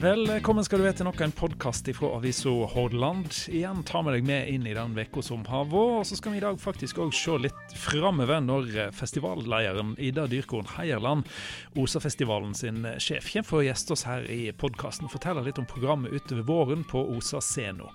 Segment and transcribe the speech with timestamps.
[0.00, 3.34] Velkommen skal du være til nok en podkast fra avisa Hordaland.
[3.52, 5.98] Igjen tar vi deg med inn i den uka som har vært.
[6.00, 10.70] Og så skal vi i dag faktisk òg se litt framover når festivallederen Ida Dyrkorn
[10.78, 11.28] Heierland,
[11.76, 15.68] Osafestivalen sin sjef, kommer for å gjeste oss her i podkasten og fortelle litt om
[15.68, 17.92] programmet utover våren på Osa Seno.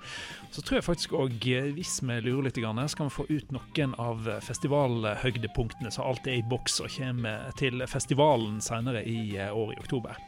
[0.54, 2.62] Så tror jeg faktisk òg, hvis vi lurer litt,
[2.94, 7.82] skal vi få ut noen av festivalhøydepunktene så alt er i boks og kommer til
[7.90, 10.22] festivalen senere i år i oktober.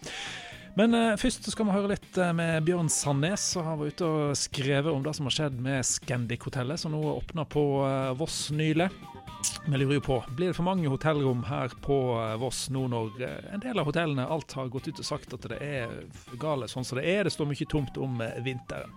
[0.78, 4.10] Men uh, først skal vi høre litt uh, med Bjørn Sandnes, som har vært ute
[4.14, 8.52] og skrevet om det som har skjedd med Scandic-hotellet, som nå åpna på uh, Voss
[8.54, 8.92] nylig.
[9.66, 11.98] Vi lurer jo på, blir det for mange hotellrom her på
[12.42, 13.20] Voss nå når
[13.54, 15.94] en del av hotellene alt har gått ut og sagt at det er
[16.42, 17.28] gale sånn som det er.
[17.28, 18.94] Det står mye tomt om vinteren.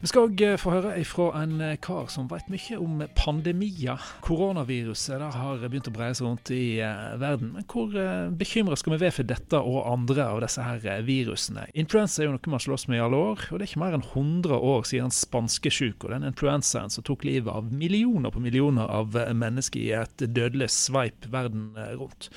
[0.00, 4.00] Vi skal òg eh, få høre fra en eh, kar som vet mye om pandemier.
[4.24, 6.80] Koronaviruset det har begynt å breie seg rundt i
[7.20, 7.50] verden.
[7.58, 7.92] Men hvor
[8.40, 11.66] bekymra skal vi være for dette og andre av disse her virusene?
[11.76, 13.98] Influensa er jo noe man slåss med i alle år, og det er ikke mer
[13.98, 18.88] enn 100 år siden spanskesjuk og den influensaen som tok livet av millioner på millioner
[18.88, 22.32] av mennesker i et dødelig sveip verden rundt.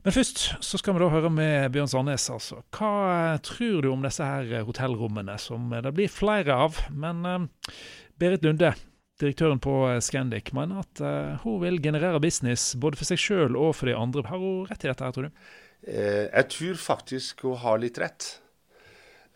[0.00, 2.28] Men først så skal vi da høre med Bjørn Sandnes.
[2.32, 2.62] altså.
[2.72, 2.92] Hva
[3.34, 6.78] eh, tror du om disse her hotellrommene, som eh, det blir flere av?
[6.88, 7.74] Men eh,
[8.20, 8.72] Berit Lunde,
[9.20, 13.74] direktøren på Scandic, mener at eh, hun vil generere business både for seg sjøl og
[13.76, 14.24] for de andre.
[14.30, 15.42] Har hun rett i dette, her, tror du?
[15.84, 18.30] Eh, jeg tror faktisk hun har litt rett.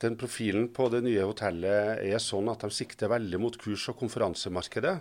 [0.01, 4.01] Den profilen på det nye hotellet er sånn at de sikter veldig mot kurs- og
[4.01, 4.97] konferansemarkedet.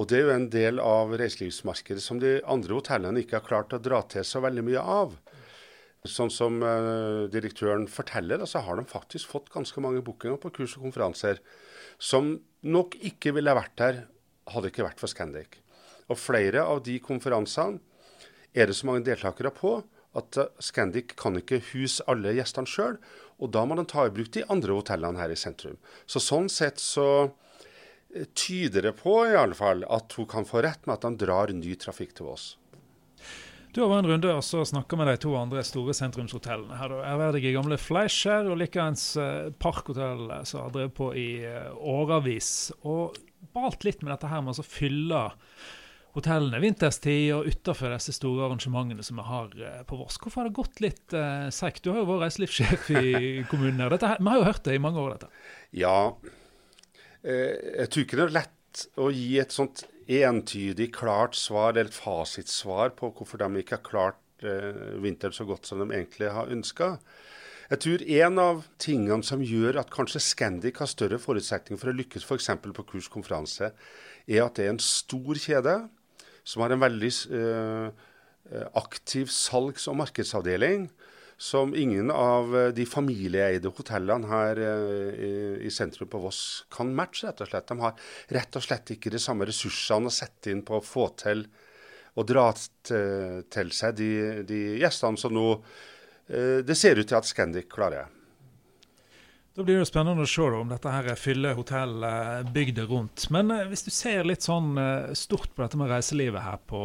[0.00, 3.74] Og det er jo en del av reiselivsmarkedet som de andre hotellene ikke har klart
[3.76, 5.12] å dra til så veldig mye av.
[6.08, 10.50] Sånn som uh, direktøren forteller, så altså har de faktisk fått ganske mange bookinger på
[10.56, 11.42] kurs og konferanser
[12.02, 12.34] som
[12.64, 14.00] nok ikke ville vært der
[14.50, 15.60] hadde ikke vært for Scandic.
[16.10, 17.78] Og flere av de konferansene
[18.52, 19.76] er det så mange deltakere på
[20.18, 22.96] at uh, Scandic kan ikke huse alle gjestene sjøl.
[23.44, 25.76] Og da må de ta i bruk de andre hotellene her i sentrum.
[26.08, 27.06] Så sånn sett så
[28.34, 31.52] tyder det på i alle fall at hun kan få rett med at han drar
[31.56, 32.50] ny trafikk til oss.
[33.72, 36.76] Du har vært en runde og så snakka med de to andre store sentrumshotellene.
[36.76, 42.50] Her Ærverdige gamle Fleischer og likeens eh, Parkhotell som har drevet på i eh, årevis.
[42.84, 43.16] Og
[43.56, 45.22] balt litt med dette her med å fylle
[46.12, 50.20] hotellene vinterstid og utafor disse store arrangementene som vi har eh, på Voss.
[50.20, 51.80] Hvorfor har det gått litt eh, seigt?
[51.80, 53.08] Du har jo vært reiselivssjef i
[53.50, 53.80] kommunen.
[53.80, 53.96] her.
[53.96, 55.32] Dette, vi har jo hørt det i mange år, dette.
[55.80, 55.96] Ja,
[56.28, 56.41] Eh,
[57.22, 61.96] jeg tror ikke det er lett å gi et sånt entydig, klart svar, eller et
[61.96, 66.50] fasitsvar på hvorfor de ikke har klart eh, vinteren så godt som de egentlig har
[66.52, 66.96] ønska.
[67.72, 71.96] Jeg tror en av tingene som gjør at kanskje Scandic har større forutsetninger for å
[71.96, 72.50] lykkes f.eks.
[72.60, 73.72] på kurskonferanse,
[74.26, 75.76] er at det er en stor kjede
[76.44, 80.90] som har en veldig eh, aktiv salgs- og markedsavdeling
[81.42, 87.26] som ingen av eh, de familieeide hotellene her eh, i, sentrum på Voss kan matche,
[87.26, 87.66] rett og slett.
[87.66, 88.04] De har
[88.36, 91.48] rett og slett ikke de samme ressursene å sette inn på å få til
[92.12, 94.10] og dra til seg de,
[94.46, 98.06] de gjestene som nå eh, det ser ut til at Scandic klarer.
[99.56, 102.06] Da blir det spennende å se om dette her fyller hotell
[102.54, 103.26] bygda rundt.
[103.34, 104.78] Men hvis du ser litt sånn
[105.18, 106.84] stort på dette med reiselivet her på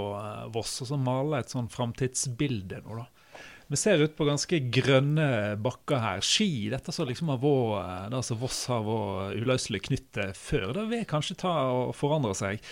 [0.56, 3.08] Voss, og så maler et sånn framtidsbilde nå, da.
[3.68, 6.22] Vi ser ut på ganske grønne bakker her.
[6.24, 10.86] Ski, dette som liksom har vært det som Voss har vært uløselig knyttet før, det
[10.94, 12.64] vil kanskje ta og forandre seg.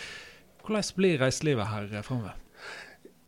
[0.63, 2.39] Hvordan blir reiselivet her framover?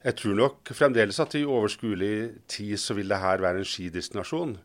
[0.07, 2.15] Jeg tror nok fremdeles at i overskuelig
[2.47, 4.55] tid så vil det her være en skidestinasjon.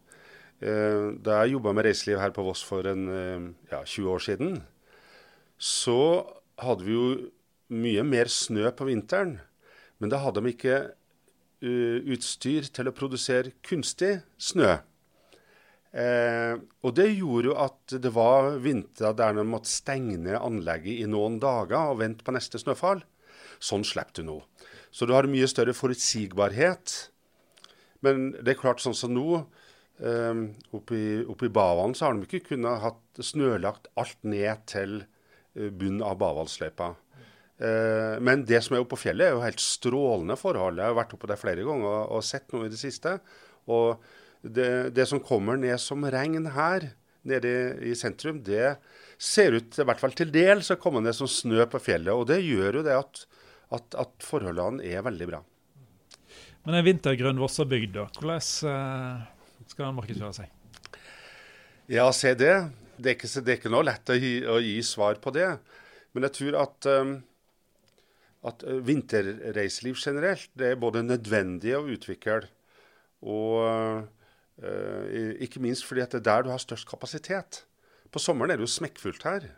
[0.63, 4.23] Eh, da jeg jobba med reiseliv her på Voss for en, eh, ja, 20 år
[4.23, 4.63] siden,
[5.59, 6.23] så
[6.63, 7.07] hadde vi jo
[7.75, 9.41] mye mer snø på vinteren.
[9.99, 11.02] Men da hadde de ikke Eh,
[11.63, 14.81] utstyr til å produsere kunstig snø.
[15.93, 21.03] Eh, og det gjorde jo at det var vintre der de måtte stenge ned anlegget
[21.03, 23.03] i noen dager og vente på neste snøfall.
[23.63, 24.39] Sånn slipper du nå.
[24.93, 26.95] Så du har mye større forutsigbarhet.
[28.03, 29.45] Men det er klart, sånn som nå,
[30.03, 30.43] eh,
[30.75, 36.03] oppe i, Bavalen, så har de ikke kunnet hatt snølagt alt ned til eh, bunnen
[36.03, 36.95] av Bavalsløypa.
[37.63, 40.81] Eh, men det som er oppe på fjellet, er jo helt strålende forhold.
[40.81, 43.19] Jeg har vært oppe der flere ganger og sett noe i det siste.
[43.71, 44.03] Og
[44.43, 46.91] det, det som kommer ned som regn her
[47.29, 47.53] nede
[47.87, 48.75] i, sentrum, det
[49.23, 52.11] ser ut i hvert fall til dels å komme ned som snø på fjellet.
[52.15, 53.25] Og det gjør jo det at,
[53.79, 55.43] at, at forholdene er veldig bra.
[56.67, 58.09] Men en vintergrønn Vossabygd, da.
[58.19, 59.23] Hvordan uh,
[59.71, 60.99] skal den markedsføre seg?
[61.91, 62.55] Ja, se det.
[62.99, 65.49] Det er ikke, det er ikke noe lett å gi, å gi, svar på det.
[66.15, 67.17] Men jeg tror at um,
[68.49, 72.43] at eh, vinterreiseliv generelt det er både nødvendig å utvikle
[73.23, 74.11] og
[74.61, 77.65] Uh, ikke minst fordi at det er der du har størst kapasitet.
[78.13, 79.49] På sommeren er det jo smekkfullt her.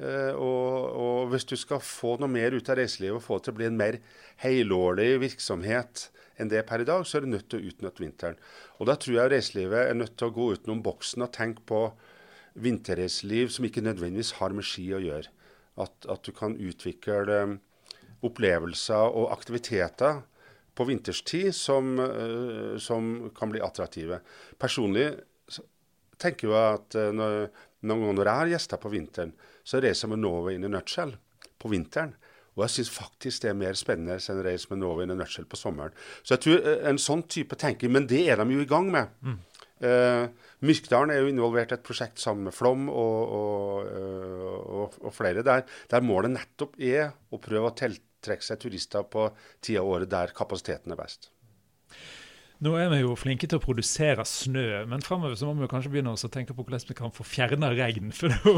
[0.00, 3.48] Uh, og, og, hvis du skal få noe mer ut av reiselivet og få det
[3.48, 3.98] til å bli en mer
[4.40, 6.06] helårlig virksomhet
[6.40, 8.38] enn det per i dag, så er du nødt til å utnytte vinteren.
[8.80, 11.82] Og da tror jeg reiselivet er nødt til å gå utenom boksen og tenke på
[12.64, 15.28] vinterreiseliv som ikke nødvendigvis har med ski å gjøre.
[15.80, 17.26] At, at du kan utvikle
[18.26, 20.20] opplevelser og aktiviteter
[20.76, 24.20] på vinterstid som, uh, som kan bli attraktive.
[24.60, 25.10] Personlig
[26.20, 27.50] tenker jeg at uh, når,
[27.86, 29.34] noen ganger når jeg har gjester på vinteren,
[29.64, 31.14] så reiser jeg med Norway in a nutshell
[31.60, 32.14] på vinteren.
[32.56, 35.18] Og jeg syns faktisk det er mer spennende enn å reise med Norway in a
[35.20, 35.94] nutshell på sommeren.
[36.22, 38.90] Så jeg tror uh, en sånn type tenking, men det er de jo i gang
[38.92, 39.14] med.
[39.24, 39.38] Mm.
[39.80, 40.26] Uh,
[40.60, 43.86] Myrkdalen er jo involvert i et prosjekt sammen med Flom og, og,
[44.76, 49.06] og, og flere der, der målet nettopp er å prøve å telte trekke seg turister
[49.08, 49.28] på
[49.60, 51.30] tida av året der kapasiteten er best.
[52.60, 56.12] Nå er vi jo flinke til å produsere snø, men framover må vi kanskje begynne
[56.12, 58.10] å tenke på hvordan vi kan få fjerna regn.
[58.18, 58.52] For nå,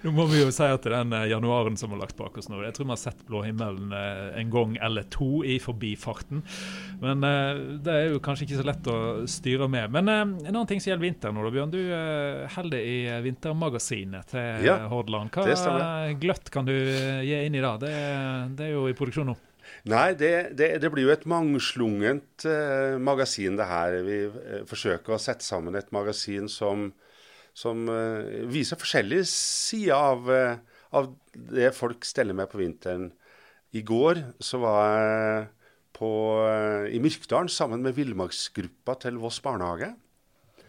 [0.00, 2.62] nå, må vi jo si at den eh, januaren som har lagt bak oss nå
[2.64, 6.40] Jeg tror vi har sett blå himmelen eh, en gang eller to i forbifarten.
[7.04, 8.98] Men eh, det er jo kanskje ikke så lett å
[9.28, 9.92] styre med.
[9.92, 11.74] Men en annen ting som gjelder vinter nå, da, Bjørn.
[11.74, 11.82] Du
[12.56, 12.98] holder i
[13.28, 15.36] vintermagasinet til ja, Hordaland.
[15.36, 17.76] Hva gløtt kan du gi inn i det?
[17.84, 17.96] Det,
[18.56, 19.36] det er jo i produksjon nå.
[19.84, 23.98] Nei, det, det, det, blir jo et mangslungent eh, magasin, det her.
[24.06, 26.86] Vi eh, forsøker å sette sammen et magasin som,
[27.52, 30.30] som eh, viser forskjellige sider av,
[30.94, 33.10] av, det folk steller med på vinteren.
[33.76, 35.44] I går så var jeg
[35.94, 36.10] på,
[36.90, 39.92] i Myrkdalen sammen med villmarksgruppa til Voss barnehage.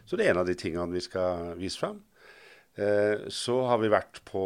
[0.05, 2.01] Så det er en av de tingene vi skal vise fram.
[3.31, 4.43] så har vi vært på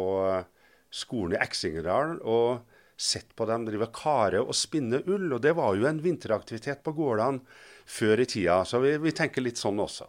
[0.88, 2.20] skolen i Eksingedal.
[2.22, 2.69] og
[3.00, 5.28] sett på dem drive kare og spinne ull.
[5.32, 7.42] Og det var jo en vinteraktivitet på gårdene
[7.90, 10.06] før i tida, så vi, vi tenker litt sånn også.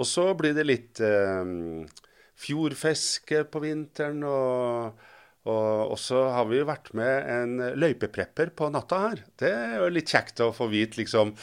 [0.00, 1.44] Og så blir det litt eh,
[2.42, 4.24] fjordfiske på vinteren.
[4.26, 5.10] og
[5.42, 9.22] og, så har vi jo vært med en løypeprepper på natta her.
[9.42, 11.34] Det er jo litt kjekt å få vite, liksom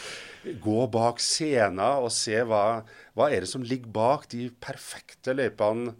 [0.64, 2.80] Gå bak scenen og se hva,
[3.20, 5.92] hva er det som ligger bak de perfekte løypene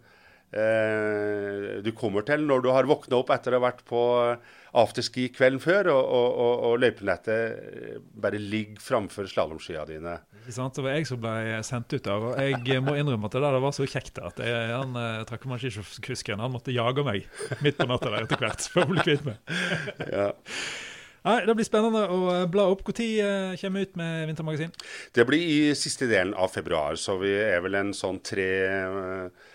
[0.56, 4.00] eh, du kommer til når du har våkna opp etter å ha vært på
[4.76, 10.18] afterski kvelden før, og, og, og, og løypenettet bare ligger framfor slalåmskia dine.
[10.42, 12.28] Ikke sant, Det var jeg som ble sendt ut der.
[12.30, 16.42] Og jeg må innrømme at det der var så kjekt at jeg, han eh, trakkemaskinkusken
[16.42, 17.26] han måtte jage meg
[17.64, 19.42] midt på natta der etter hvert for å bli kvitt meg.
[20.16, 20.30] ja.
[21.20, 22.86] Nei, Det blir spennende å bla opp.
[22.86, 24.70] Når kommer vi ut med Vintermagasin?
[25.12, 29.48] Det blir i siste delen av februar, så vi er vel en sånn tre Eh,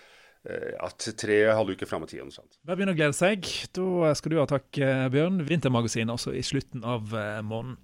[0.80, 2.34] at tre halvuker fram i tid.
[2.66, 3.46] Bare begynner å glede seg.
[3.76, 5.40] Da skal du ha takk, eh, Bjørn.
[5.46, 7.76] Vintermagasinet også i slutten av eh, måneden.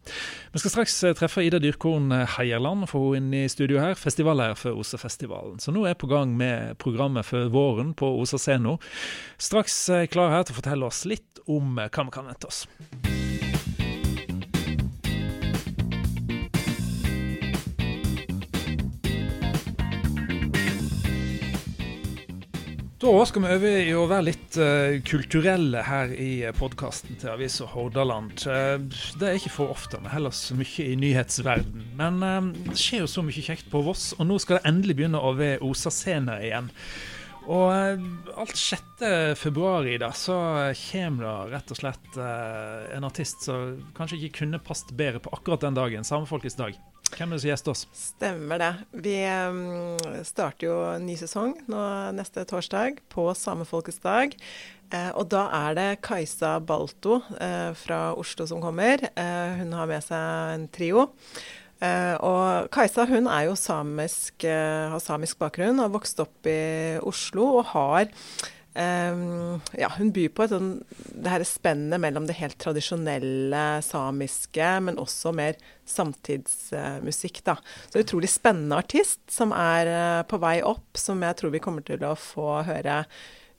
[0.52, 3.96] Vi skal straks treffe Ida Dyrkorn Heierland, få henne inn i studio her.
[3.98, 5.60] Festivalleier for Osefestivalen.
[5.62, 8.78] Så nå er jeg på gang med programmet for våren på Osa Sceno.
[9.42, 12.64] Straks klar her til å fortelle oss litt om hva vi kan vente oss.
[23.02, 27.66] Da skal vi over i å være litt uh, kulturelle her i podkasten til Avisa
[27.66, 28.44] Hordaland.
[28.46, 28.76] Uh,
[29.18, 29.98] det er ikke for ofte.
[29.98, 31.88] men heller så mye i nyhetsverden.
[31.98, 35.00] Men uh, det skjer jo så mye kjekt på Voss, og nå skal det endelig
[35.00, 36.70] begynne å være Osa-scene igjen.
[37.50, 39.02] Og alt 6.
[39.34, 40.38] februar i dag så
[40.84, 45.66] kommer det rett og slett en artist som kanskje ikke kunne passet bedre på akkurat
[45.66, 46.78] den dagen, Samefolkets dag.
[47.12, 47.82] Hvem er det som gjester oss?
[47.92, 48.70] Stemmer det.
[49.04, 51.80] Vi um, starter jo ny sesong nå
[52.16, 54.32] neste torsdag, på Samefolkets dag.
[54.92, 59.04] Eh, og da er det Kajsa Balto eh, fra Oslo som kommer.
[59.16, 61.08] Eh, hun har med seg en trio.
[61.82, 67.72] Og Kajsa hun er jo samisk, har samisk bakgrunn, har vokst opp i Oslo og
[67.72, 68.04] har
[68.74, 70.70] ja, hun byr på et sånn,
[71.12, 77.42] det her spennet mellom det helt tradisjonelle samiske, men også mer samtidsmusikk.
[77.44, 77.58] da.
[77.90, 81.84] Så utrolig spennende artist som er uh, på vei opp, som jeg tror vi kommer
[81.86, 83.02] til å få høre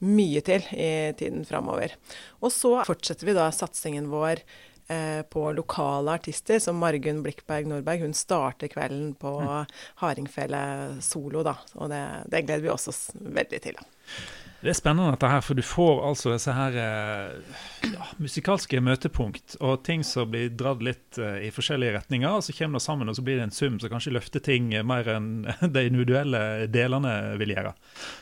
[0.03, 1.95] mye til i tiden framover.
[2.41, 4.41] Og så fortsetter vi da satsingen vår
[4.89, 8.07] uh, på lokale artister, som Margunn Blikkberg Nordberg.
[8.07, 9.75] Hun starter kvelden på mm.
[10.01, 10.63] Hardingfele
[11.05, 11.59] solo, da.
[11.77, 13.77] Og det, det gleder vi oss veldig til.
[13.77, 14.41] da.
[14.63, 17.57] Det er spennende dette her, for du får altså disse her eh,
[17.91, 22.31] ja, musikalske møtepunkt og ting som blir dratt litt uh, i forskjellige retninger.
[22.31, 24.71] og Så kommer det sammen, og så blir det en sum som kanskje løfter ting
[24.87, 25.27] mer enn
[25.75, 27.73] de individuelle delene vil gjøre.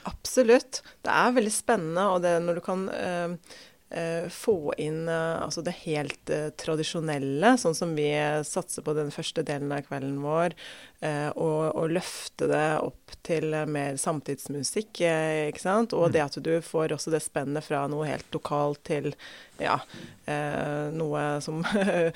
[0.10, 0.82] Absolutt.
[1.06, 3.38] Det er veldig spennende, og det når du kan eh,
[4.32, 8.08] få inn eh, altså det helt eh, tradisjonelle, sånn som vi
[8.48, 10.56] satser på den første delen av kvelden vår,
[11.04, 15.04] eh, og, og, løfte det opp til mer samtidsmusikk.
[15.04, 15.96] Eh, ikke sant?
[15.98, 16.14] Og mm.
[16.16, 19.12] det at du får også det spennet fra noe helt lokalt til
[19.60, 19.78] ja,
[20.26, 21.60] eh, noe som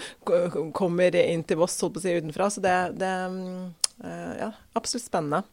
[0.80, 2.50] kommer inn til Voss, holdt på å si, utenfra.
[2.54, 3.12] Så det, det
[4.40, 5.44] ja, absolutt spennende.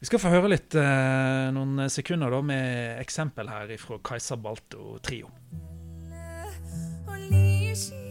[0.00, 4.96] Vi skal få høre litt eh, noen sekunder da, med eksempel her fra Kajsa Balto
[5.04, 5.28] Trio.
[7.10, 8.09] Og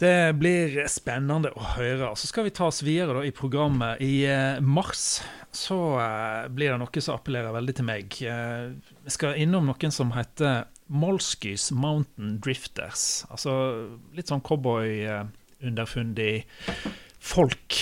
[0.00, 2.14] Det blir spennende å høre.
[2.16, 4.00] Så skal vi ta oss videre da, i programmet.
[4.00, 5.20] I eh, mars
[5.52, 8.16] så eh, blir det noe som appellerer veldig til meg.
[8.24, 8.72] Eh,
[9.04, 13.26] vi skal innom noen som heter Molskys Mountain Drifters.
[13.28, 13.52] Altså
[14.16, 16.46] litt sånn cowboy-underfundig
[17.20, 17.76] folk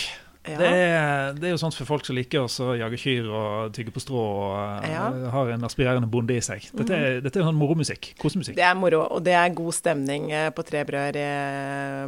[0.49, 0.59] ja.
[0.59, 3.93] Det, er, det, er, jo sånt for folk som liker å jage kyr og tygge
[3.95, 5.07] på strå og ja.
[5.35, 6.67] har en aspirerende bonde i seg.
[6.73, 7.25] Dette er, mm.
[7.27, 8.13] dette er sånn moromusikk.
[8.21, 8.57] Kosemusikk.
[8.59, 11.21] Det er moro, og det er god stemning eh, på Tre Brød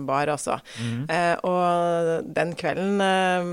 [0.08, 0.60] bar, altså.
[0.80, 1.02] Mm.
[1.12, 3.50] Eh, og den kvelden eh,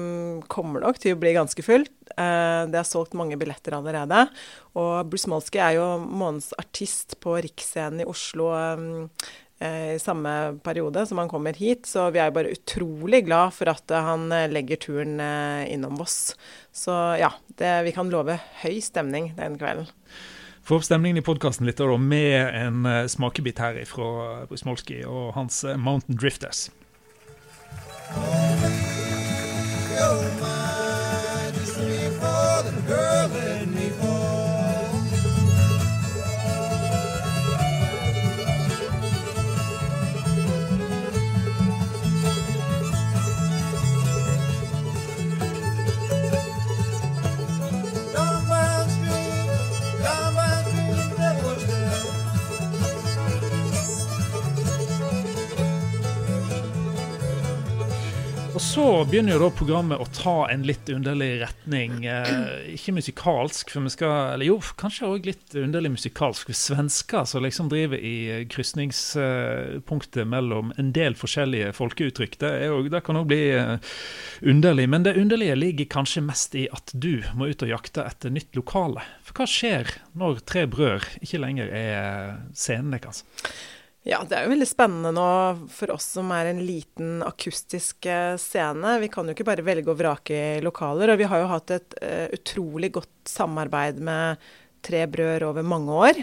[0.51, 1.88] kommer nok til å bli ganske full.
[2.13, 4.27] Eh, det er solgt mange billetter allerede.
[4.77, 10.32] Og Bruce Molsky er jo månedens artist på Riksscenen i Oslo eh, Eh, i samme
[10.64, 11.88] periode som han kommer hit.
[11.90, 15.18] Så vi er bare utrolig glad for at eh, han eh, legger turen
[15.68, 16.36] innom Voss.
[16.72, 19.90] Så ja, det, vi kan love høy stemning den kvelden.
[20.68, 24.10] Få opp stemningen i podkasten litt da, med en smakebit her fra
[24.50, 26.68] Brusmolski og hans Mountain Drifters.
[28.18, 28.58] Oh,
[58.77, 62.03] så begynner jo da programmet å ta en litt underlig retning.
[62.05, 66.51] Eh, ikke musikalsk, for vi skal Eller jo, kanskje òg litt underlig musikalsk.
[66.51, 72.38] For svensker som liksom driver i krysningspunktet mellom en del forskjellige folkeuttrykk.
[72.43, 73.96] Det, jo, det kan òg bli eh,
[74.46, 74.86] underlig.
[74.93, 78.53] Men det underlige ligger kanskje mest i at du må ut og jakte etter nytt
[78.60, 79.01] lokale.
[79.25, 83.25] For hva skjer når Tre Brød ikke lenger er scenen deres?
[84.08, 85.30] Ja, det er jo veldig spennende nå
[85.74, 88.94] for oss som er en liten akustisk eh, scene.
[89.02, 91.12] Vi kan jo ikke bare velge og vrake i lokaler.
[91.12, 94.46] Og vi har jo hatt et uh, utrolig godt samarbeid med
[94.88, 96.22] Tre Brød over mange år.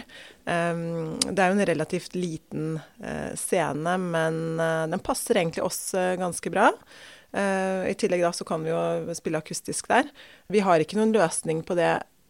[0.49, 2.71] Um, det er jo en relativt liten
[3.03, 6.71] uh, scene, men uh, den passer egentlig oss ganske bra.
[7.35, 10.07] I tillegg da så kan vi jo spille akustisk der.
[10.47, 11.89] Vi har ikke noen løsning på det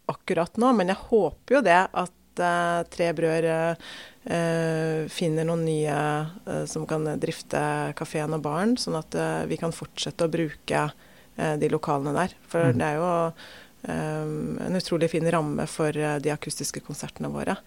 [0.10, 2.42] akkurat nå, men jeg håper jo det at
[2.90, 3.46] Tre Brød
[4.25, 5.98] finner noen nye
[6.50, 7.60] eh, som kan drifte
[7.98, 10.88] kafeen og baren, sånn at eh, vi kan fortsette å bruke
[11.36, 12.32] de lokalene der.
[12.48, 12.77] For mm.
[12.79, 13.08] det er jo
[13.91, 17.58] en utrolig fin ramme for de akustiske konsertene våre.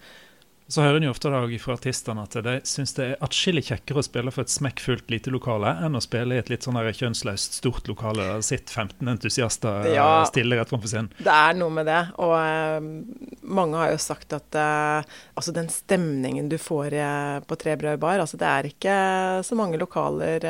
[0.69, 4.03] Så hører en jo ofte da fra artistene at de syns det er atskillig kjekkere
[4.03, 7.57] å spille for et smekkfullt lite lokale enn å spille i et litt sånn kjønnsløst
[7.57, 11.09] stort lokale der sitter 15 entusiaster ja, stille rett framfor scenen.
[11.17, 12.03] Det er noe med det.
[12.21, 15.01] Og uh, mange har jo sagt at uh,
[15.33, 18.95] altså den stemningen du får uh, på Tre Brød bar, altså det er ikke
[19.45, 20.45] så mange lokaler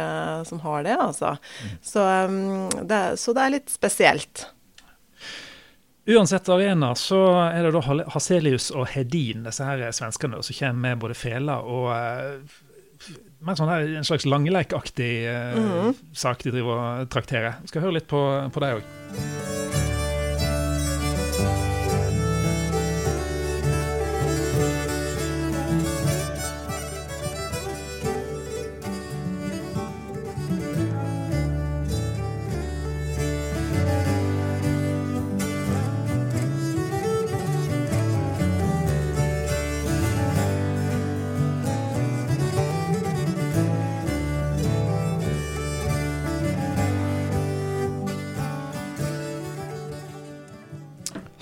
[0.47, 1.35] som har det, altså.
[1.63, 1.75] Mm.
[1.85, 4.49] Så, um, det, så det er litt spesielt.
[6.09, 7.19] Uansett arena så
[7.51, 7.83] er det da
[8.15, 12.57] Haselius og Hedin, disse her svenskene, som kommer med både fela og uh,
[13.45, 16.05] mer sånn her, en slags langeleikaktig uh, mm.
[16.17, 17.61] sak de driver og trakterer.
[17.69, 19.68] Skal høre litt på, på deg òg.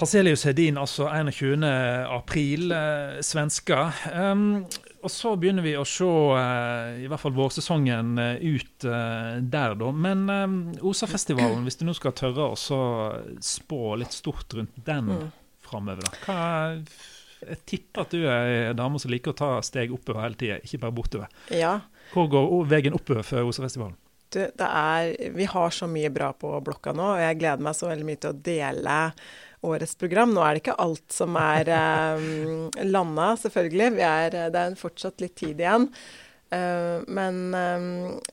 [0.07, 1.63] Hazelius Hedin, altså 21.
[2.07, 3.89] april, eh, svensker.
[4.15, 4.63] Um,
[5.03, 9.75] og så begynner vi å se eh, i hvert fall vårsesongen uh, ut eh, der,
[9.75, 9.89] da.
[9.91, 10.55] Men um,
[10.87, 12.55] Osafestivalen, hvis du nå skal tørre å
[13.43, 15.25] spå litt stort rundt den mm.
[15.67, 16.21] framover, da.
[16.23, 16.37] Hva,
[17.43, 20.61] jeg tipper at du er ei dame som liker å ta steg oppover hele tida,
[20.63, 21.41] ikke bare bortover.
[21.51, 21.81] Ja.
[22.13, 23.99] Hvor går veien oppover for Osafestivalen?
[24.31, 27.91] Det er, vi har så mye bra på blokka nå, og jeg gleder meg så
[27.91, 28.95] veldig mye til å dele
[29.65, 30.33] årets program.
[30.35, 33.91] Nå er det ikke alt som er um, eh, landa, selvfølgelig.
[33.97, 35.89] Er, eh, det er fortsatt litt tid igjen.
[36.47, 37.87] Uh, men um,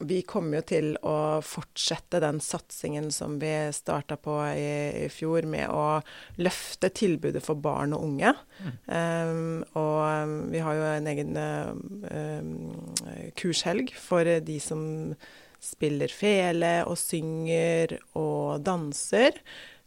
[0.06, 4.68] vi kommer jo til å fortsette den satsingen som vi starta på i,
[5.02, 5.98] i, fjor, med å
[6.38, 8.30] løfte tilbudet for barn og unge.
[8.60, 8.76] Mm.
[8.86, 11.34] Um, og um, vi har jo en egen
[13.34, 14.84] kurshelg for de som
[15.64, 19.42] spiller fele og synger og danser.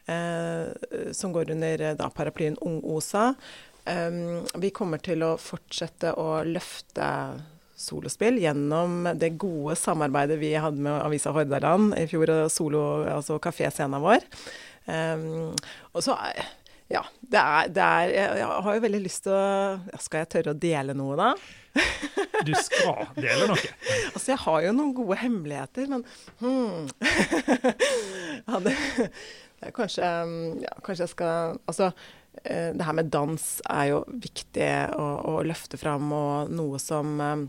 [0.08, 3.34] Eh, som går under eh, da, paraplyen Ung-OSA.
[4.60, 7.06] vi kommer til å fortsette å løfte
[7.80, 14.02] solospill gjennom det gode samarbeidet vi hadde med Avisa Hordaland i fjor, solo, altså kaféscena
[14.04, 14.26] vår.
[14.88, 15.56] Um,
[15.94, 16.18] og så
[16.88, 20.54] ja, det er, det er, Jeg har jo veldig lyst til å Skal jeg tørre
[20.54, 21.34] å dele noe, da?
[22.48, 23.72] Du skal dele noe?
[24.14, 26.06] altså, jeg har jo noen gode hemmeligheter, men
[26.42, 26.88] hmm.
[28.48, 28.78] ja, det,
[29.74, 31.92] Kanskje, um, ja, kanskje jeg skal Altså,
[32.44, 37.18] eh, det her med dans er jo viktig å, å løfte fram, og noe som
[37.18, 37.48] um,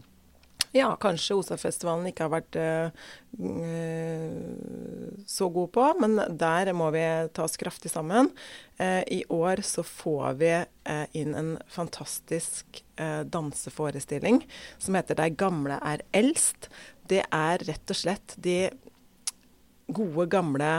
[0.79, 2.89] ja, kanskje Osafestivalen ikke har vært uh,
[5.29, 7.05] så god på, men der må vi
[7.37, 8.31] ta oss kraftig sammen.
[8.81, 14.41] Uh, I år så får vi uh, inn en fantastisk danseforestilling
[14.83, 16.67] som heter 'De gamle er eldst'.
[17.07, 18.73] Det er rett og slett de
[19.87, 20.73] gode, gamle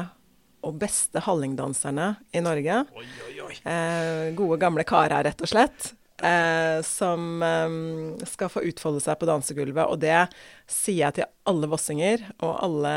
[0.65, 2.81] og beste hallingdanserne i Norge.
[2.97, 3.55] Oi, oi, oi.
[3.63, 5.93] Eh, gode, gamle karer, rett og slett.
[6.19, 9.87] Eh, som eh, skal få utfolde seg på dansegulvet.
[9.87, 10.25] Og det
[10.67, 12.93] sier jeg til alle vossinger og alle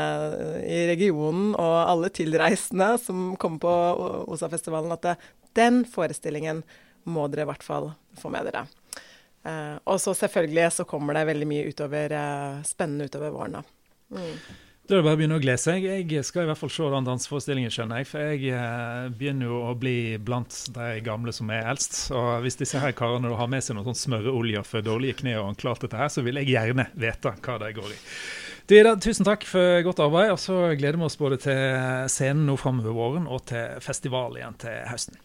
[0.67, 3.75] i regionen og alle tilreisende som kommer på
[4.33, 5.15] OSA-festivalen, at det,
[5.55, 6.63] den forestillingen
[7.07, 8.65] må dere i hvert fall få med dere.
[9.47, 13.59] Eh, og så selvfølgelig så kommer det veldig mye utover, eh, spennende utover våren.
[13.59, 13.63] da.
[14.19, 14.37] Mm.
[14.83, 15.85] Da er det bare å begynne å glede seg.
[15.87, 18.07] Jeg skal i hvert fall se den danseforestillingen, skjønner jeg.
[18.09, 21.95] For jeg eh, begynner jo å bli blant de gamle som er eldst.
[22.11, 25.53] Og hvis disse her karene har med seg noen sånn smøreolje for dårlige kne og
[25.53, 28.01] anklart dette her, så vil jeg gjerne vite hva de går i.
[28.67, 30.35] Du, Ida, tusen takk for godt arbeid.
[30.35, 31.63] Og så gleder vi oss både til
[32.11, 35.23] scenen nå framover våren og til festival igjen til høsten.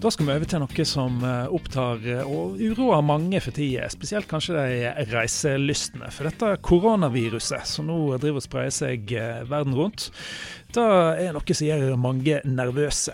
[0.00, 3.84] Da skal vi over til noe som eh, opptar eh, og uroer mange for tida.
[3.92, 6.08] Spesielt kanskje de reiselystne.
[6.16, 10.06] For dette koronaviruset som nå driver og sprer seg eh, verden rundt,
[10.72, 10.86] det
[11.26, 13.12] er noe som gjør mange nervøse.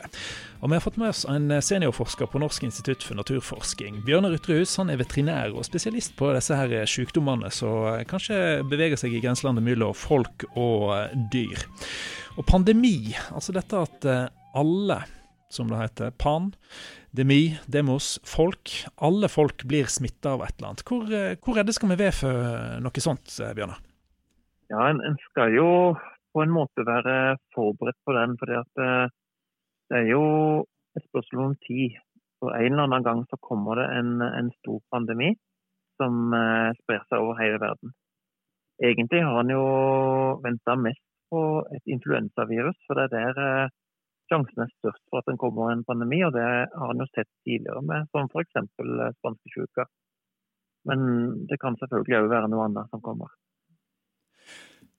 [0.61, 4.05] Og Vi har fått med oss en seniorforsker på Norsk institutt for naturforsking.
[4.07, 9.25] Bjørnar Ytrehus er veterinær og spesialist på disse her sykdommene som kanskje beveger seg i
[9.27, 10.95] grenselandet mellom folk og
[11.35, 11.67] dyr.
[12.39, 14.11] Og pandemi, altså dette at
[14.57, 15.03] alle
[15.53, 16.11] som det heter.
[16.19, 16.51] Pan,
[17.11, 18.73] demi, demos, folk.
[18.97, 20.85] Alle folk blir smitta av et eller annet.
[20.89, 23.83] Hvor, eh, hvor redde skal vi være for noe sånt, eh, Bjørnar?
[24.73, 25.69] Ja, en, en, skal jo
[26.35, 28.37] på en måte være forberedt på den.
[28.41, 29.09] For eh,
[29.91, 30.25] det er jo
[30.99, 31.99] et spørsmål om tid.
[32.43, 35.33] For en eller annen gang så kommer det en, en stor pandemi
[35.97, 36.35] som
[36.77, 37.95] sprer seg over hele verden.
[38.85, 39.63] Egentlig har han jo
[40.45, 41.01] venta mest
[41.33, 41.41] på
[41.73, 42.77] et influensavirus.
[42.85, 43.71] For det er der
[44.31, 46.23] sjansen er størst for at det kommer en pandemi.
[46.27, 48.61] og Det har en jo sett tidligere med som f.eks.
[49.19, 49.87] spanskesjuka.
[50.87, 51.01] Men
[51.51, 53.33] det kan selvfølgelig òg være noe annet som kommer.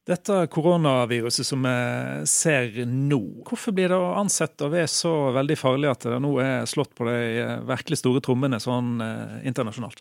[0.07, 5.89] Dette koronaviruset som vi ser nå, hvorfor blir det ansett å være så veldig farlig
[5.91, 7.17] at det nå er slått på de
[7.67, 9.99] virkelig store trommene sånn eh, internasjonalt?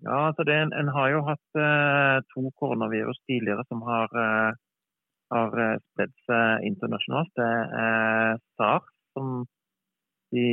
[0.00, 4.56] Ja, altså det, En har jo hatt eh, to koronavirus tidligere som har, eh,
[5.34, 7.32] har eh, spredd seg internasjonalt.
[7.38, 7.50] Det
[7.84, 9.44] er SARS, som
[10.34, 10.46] de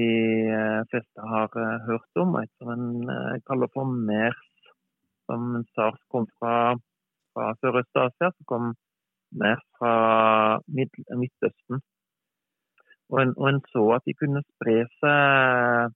[0.50, 4.46] eh, fleste har eh, hørt om, og som en kaller for MERS.
[5.28, 6.78] Som SARS kom fra
[7.38, 8.74] fra Sørøst-Asia, som kom
[9.38, 9.94] MERS fra
[10.74, 11.84] Midtøsten.
[13.12, 15.94] Og en, og en, så at de kunne spre seg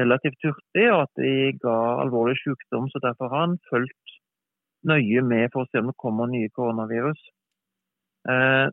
[0.00, 2.90] relativt hurtig, og at de ga alvorlig sykdom.
[2.90, 4.18] Så derfor har han fulgt
[4.90, 7.22] nøye med for å se om det kommer nye koronavirus.
[8.30, 8.66] Eh,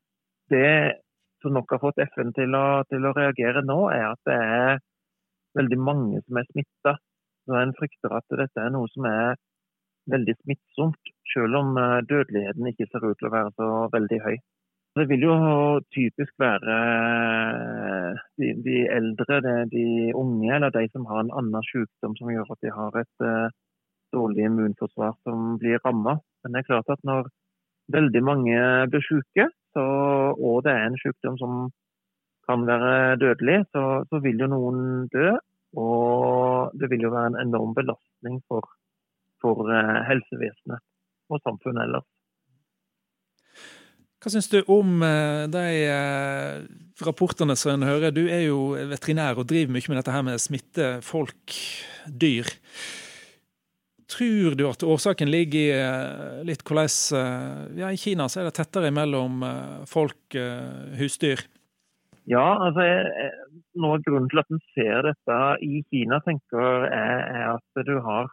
[0.51, 0.71] det
[1.41, 4.81] som nok har fått FN til å, til å, reagere nå, er at det er
[5.59, 6.95] veldig mange som er smitta.
[7.61, 9.35] En frykter at dette er noe som er
[10.11, 14.35] veldig smittsomt, selv om eh, dødeligheten ikke ser ut til å være så veldig høy.
[14.99, 15.35] Det vil jo
[15.95, 19.37] typisk være eh, de, de eldre,
[19.71, 19.85] de
[20.19, 23.53] unge eller de som har en annen sykdom som gjør at de har et uh,
[24.11, 26.17] dårlig immunforsvar som blir ramma.
[26.43, 27.29] Men det er klart at når
[27.93, 28.57] veldig mange
[28.91, 29.85] blir syke, så,
[30.35, 31.61] og det er en sykdom som
[32.49, 35.31] kan være dødelig, så, så vil jo noen dø.
[35.79, 38.65] Og det vil jo være en enorm belastning for
[39.41, 40.81] for eh, helsevesenet
[41.31, 42.07] og samfunnet ellers.
[44.21, 46.57] Hva syns du om eh, de eh,
[47.07, 48.13] rapportene som en hører?
[48.13, 51.57] Du er jo veterinær og driver mye med dette her med smitte folk,
[52.05, 52.49] dyr.
[54.11, 58.91] Tror du at årsaken ligger i litt hvordan ja, I Kina så er det tettere
[58.91, 59.39] mellom
[59.87, 60.35] folk,
[60.99, 61.45] husdyr?
[62.27, 62.83] Ja, altså
[63.79, 67.93] Noe av grunnen til at en ser dette i Kina, tenker jeg, er at du
[68.03, 68.27] har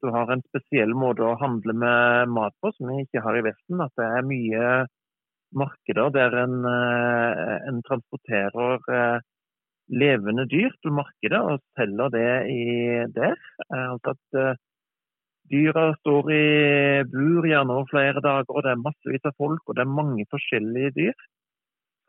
[0.00, 3.44] du har en spesiell måte å handle med mat på som vi ikke har i
[3.44, 3.82] Vesten.
[3.84, 4.70] At det er mye
[5.60, 9.20] markeder der en, eh, en transporterer eh,
[9.90, 12.64] levende dyr til markedet og selger det i
[13.12, 13.36] der.
[13.74, 14.60] Altså at
[15.50, 16.44] Dyra står i
[17.10, 20.26] bur gjerne over flere dager, og det er massevis av folk og det er mange
[20.30, 21.26] forskjellige dyr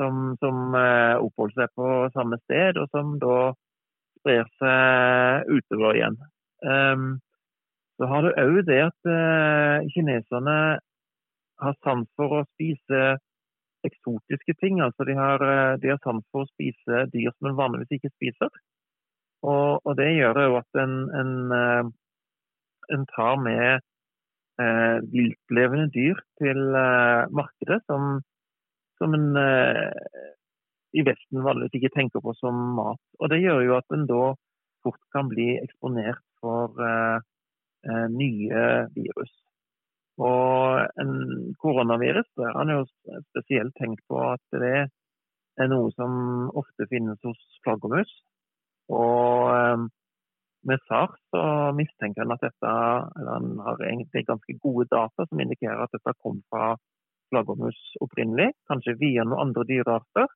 [0.02, 3.52] som, som oppholder seg på samme sted, og som da
[4.22, 6.18] sprer seg utover igjen.
[6.62, 7.20] Um,
[7.98, 10.58] så har du òg det at uh, kineserne
[11.62, 13.02] har sans for å spise
[13.86, 14.82] eksotiske ting.
[14.82, 18.14] altså De har, uh, de har sans for å spise dyr som en vanligvis ikke
[18.14, 18.54] spiser.
[19.42, 21.34] Og, og det gjør jo at en, en,
[22.94, 23.88] en tar med
[25.10, 26.60] viltlevende dyr til
[27.34, 28.20] markedet som,
[29.02, 29.32] som en
[30.94, 33.02] i Vesten vanligvis ikke tenker på som mat.
[33.18, 34.22] Og Det gjør jo at en da
[34.86, 36.78] fort kan bli eksponert for
[37.82, 39.32] Eh, nye virus.
[40.22, 41.14] Og en
[41.64, 42.84] koronavirus der har jo
[43.32, 44.84] spesielt tenkt på at det
[45.58, 46.12] er noe som
[46.62, 48.12] ofte finnes hos flaggermus.
[48.94, 49.88] Og eh,
[50.68, 51.44] med SARS så
[51.78, 56.14] mistenker en at dette eller han har egentlig ganske gode data som indikerer at dette
[56.22, 56.76] kom fra
[57.32, 60.28] flaggermus opprinnelig, kanskje via noen andre dyrearter.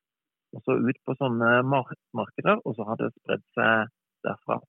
[0.56, 3.92] Og så ut på sånne markeder, og så har det spredd seg
[4.24, 4.60] derfra.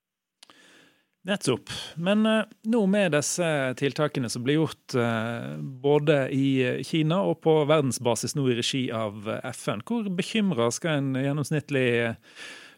[1.28, 1.72] Nettopp.
[2.00, 7.54] Men uh, nå med disse tiltakene som blir gjort uh, både i Kina og på
[7.68, 11.88] verdensbasis nå i regi av FN, hvor bekymra skal en gjennomsnittlig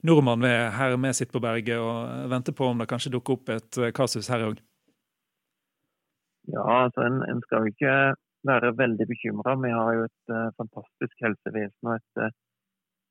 [0.06, 3.52] nordmann ved her vi sitter på berget og venter på om det kanskje dukker opp
[3.54, 4.60] et kasus her òg?
[6.50, 7.96] Ja, altså en, en, skal jo ikke
[8.48, 9.54] være veldig bekymra.
[9.60, 12.38] Vi har jo et fantastisk helsevesen og et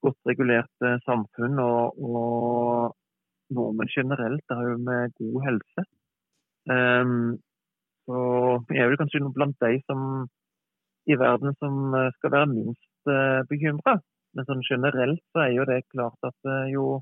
[0.04, 1.60] godt regulert samfunn.
[1.62, 2.98] og, og
[3.56, 5.86] nordmenn generelt har jo med god helse.
[6.70, 7.40] Um,
[8.06, 8.20] så
[8.70, 10.02] jeg er vel kanskje blant de som
[11.10, 13.96] i verden som eh, skal være minst uh, bekymra.
[14.38, 17.02] Men sånn generelt så er jo det klart at uh, jo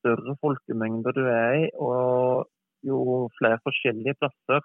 [0.00, 2.48] større folkemengder du er i, og
[2.84, 4.64] jo flere forskjellige plasser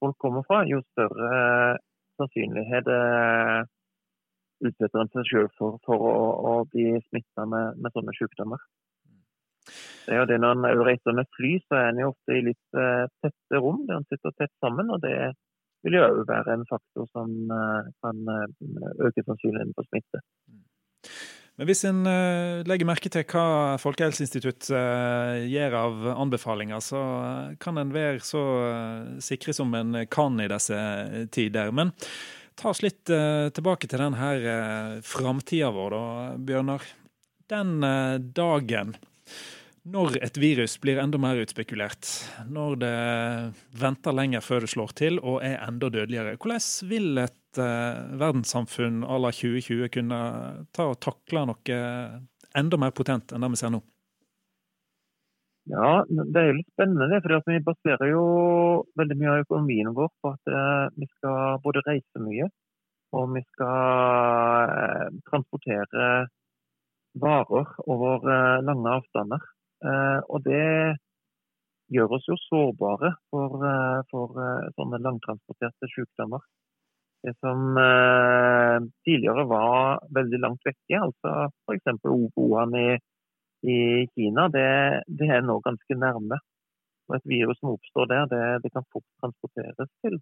[0.00, 1.82] folk kommer fra, jo større uh,
[2.20, 3.64] sannsynlighet uh,
[4.64, 6.16] utsetter en seg selv for, for å,
[6.50, 8.62] å, bli smitta med, med sånne sykdommer.
[10.06, 12.44] Det er jo det Når en reiser med fly, så er en jo ofte i
[12.46, 12.76] litt
[13.24, 14.92] tette rom der en sitter tett sammen.
[14.94, 15.16] og Det
[15.82, 20.22] vil jo òg være en faktor som kan øke sannsynligheten for smitte.
[21.56, 22.02] Men Hvis en
[22.68, 27.00] legger merke til hva Folkehelseinstituttet gjør av anbefalinger, så
[27.62, 28.42] kan en være så
[29.24, 30.76] sikre som en kan i disse
[31.32, 31.72] tider.
[31.72, 31.94] Men
[32.56, 34.44] Ta oss litt tilbake til den her
[35.04, 36.86] framtida vår, da, Bjørnar.
[37.52, 37.74] Den
[38.32, 38.94] dagen
[39.86, 42.08] når et virus blir enda mer utspekulert,
[42.50, 42.94] når det
[43.78, 49.04] venter lenger før det slår til og er enda dødeligere, hvordan vil et uh, verdenssamfunn
[49.06, 50.20] à la 2020 kunne
[50.74, 51.78] ta og takle noe
[52.56, 53.82] enda mer potent enn det vi ser nå?
[55.70, 57.18] Ja, det er jo litt spennende.
[57.24, 58.26] For vi baserer jo
[58.98, 62.50] veldig mye av økonomien vår på at uh, vi skal både reise mye
[63.16, 66.08] og vi skal uh, transportere
[67.16, 68.26] varer over
[68.66, 69.52] lange avstander.
[69.84, 70.96] Eh, og det
[71.92, 76.44] gjør oss jo sårbare for, eh, for eh, sånne langtransporterte sykdommer.
[77.26, 77.74] Det som
[79.02, 81.30] tidligere var veldig langt vekke, altså
[81.66, 81.96] f.eks.
[82.04, 82.90] Wuhan i,
[83.66, 83.78] i
[84.12, 84.68] Kina, det,
[85.08, 86.38] det, er nå ganske nærme.
[87.08, 90.20] Og Et virus som oppstår der, det, det kan fort transporteres til,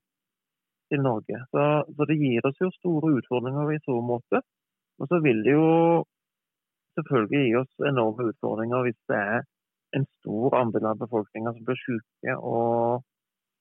[0.88, 1.42] til Norge.
[1.50, 4.40] Så, så, det gir oss jo store utfordringer i så måte.
[5.02, 5.68] Og så vil det jo
[6.98, 9.42] selvfølgelig gi oss enorme utfordringer hvis det er
[9.96, 13.04] en stor andel av befolkninga som blir syke og,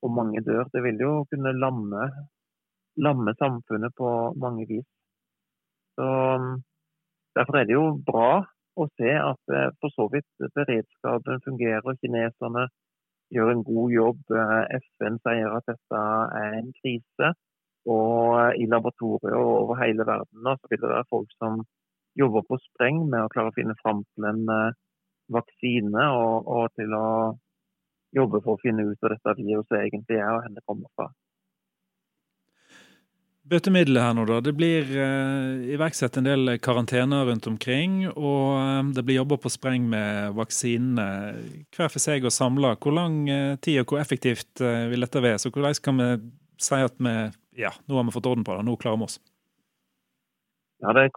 [0.02, 0.66] og, mange dør.
[0.74, 2.08] Det vil jo kunne lamme,
[3.08, 4.10] lamme samfunnet på
[4.42, 4.88] mange vis.
[5.98, 6.08] Så,
[7.38, 8.44] derfor er det jo bra
[8.74, 12.00] å se at eh, for så vidt beredskapen fungerer.
[12.02, 12.66] Kineserne
[13.34, 14.24] gjør en god jobb.
[14.34, 16.04] Eh, FN sier at dette
[16.42, 17.34] er en krise.
[17.94, 21.62] Og i laboratorier over hele verden så vil det være folk som
[22.20, 24.78] jobber på spreng med å klare å finne fram til en uh,
[25.34, 27.08] vaksine, og, og, til å
[28.14, 31.10] jobbe for å finne ut hva dette viruset egentlig er, og hvor det kommer fra.
[33.44, 34.38] Bøtemiddelet her nå, da.
[34.40, 38.06] Det blir uh, iverksatt en del karantener rundt omkring.
[38.14, 41.08] Og uh, det blir jobba på spreng med vaksinene
[41.76, 42.78] hver for seg og samla.
[42.80, 45.42] Hvor lang uh, tid og hvor effektivt vil dette være?
[45.44, 46.10] Så hvordan kan vi
[46.64, 47.18] si at vi
[47.60, 49.20] ja, nå har vi fått orden på det, nå klarer vi oss?
[50.84, 51.10] Ja, det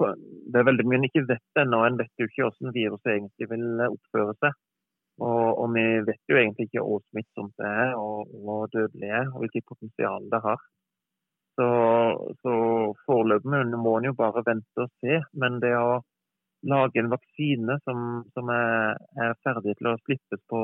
[0.56, 1.82] det er, veldig mye en ikke vet ennå.
[1.84, 4.56] En vet jo ikke hvordan viruset egentlig vil eh, oppføre seg.
[5.26, 9.30] Og, og vi vet jo egentlig ikke hvor smittsomt det er og hvor dødelig er,
[9.32, 10.64] og hvilket potensial det har.
[11.56, 11.68] Så,
[12.44, 12.54] så
[13.06, 15.20] foreløpig må en jo bare vente og se.
[15.40, 16.00] Men det å
[16.72, 18.00] lage en vaksine som,
[18.32, 20.62] som er, er, ferdig til å slippes på,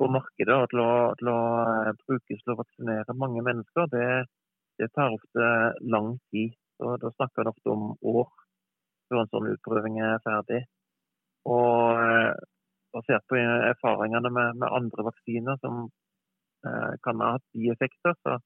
[0.00, 0.90] på markedet og til å,
[1.20, 1.40] til å,
[1.88, 4.08] eh, brukes til å vaksinere mange mennesker, det,
[4.80, 5.48] det tar ofte
[5.96, 6.56] lang tid.
[6.78, 8.28] Så da snakker en ofte om år
[9.08, 10.62] før en sånn utprøving er ferdig.
[11.48, 12.32] Og eh,
[12.94, 15.86] basert på erfaringene med, med andre vaksiner som
[16.66, 18.38] eh, kan ha hatt bieffekter, så,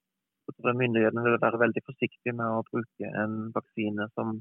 [0.46, 4.40] så tror jeg myndighetene vil være veldig forsiktige med å bruke en vaksine som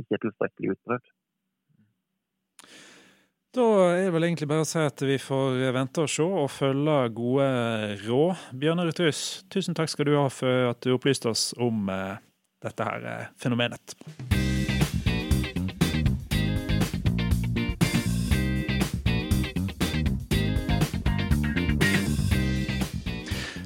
[0.00, 1.12] ikke er tilstrekkelig utprøvd.
[3.50, 6.52] Da er det vel egentlig bare å si at vi får vente og se og
[6.54, 7.48] følge gode
[8.04, 8.44] råd.
[8.62, 12.22] Bjørnar Ruthus, tusen takk skal du ha for at du opplyste oss om eh,
[12.62, 13.10] dette her
[13.42, 13.98] fenomenet.
[13.98, 14.49] fenomenet.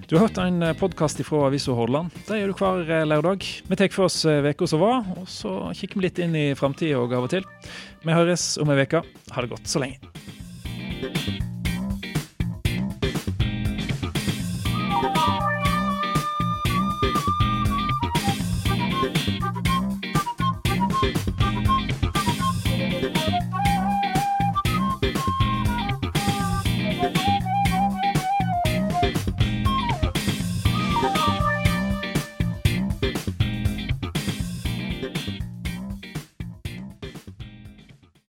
[0.07, 2.12] Du har hørt en eh, podkast fra Avisa Hordaland.
[2.27, 3.47] Det gjør du hver eh, lørdag.
[3.71, 7.01] Vi tar for oss uka som var, og så kikker vi litt inn i framtida
[7.01, 7.49] og av og til.
[8.05, 9.01] Vi høres om ei uke.
[9.33, 10.12] Ha det godt så lenge.